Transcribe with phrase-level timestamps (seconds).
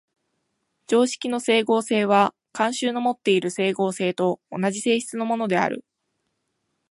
[0.87, 5.85] 常識の斉合性は慣習のもっている斉合性と同じ性質のものである。